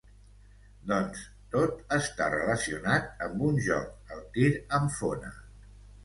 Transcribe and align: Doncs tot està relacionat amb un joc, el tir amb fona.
Doncs 0.91 1.19
tot 1.55 1.83
està 1.97 2.29
relacionat 2.33 3.21
amb 3.25 3.43
un 3.49 3.59
joc, 3.67 3.91
el 4.15 4.23
tir 4.39 4.47
amb 4.79 4.95
fona. 4.97 5.31